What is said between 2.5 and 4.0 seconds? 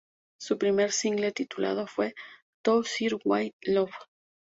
"To Sir With Love".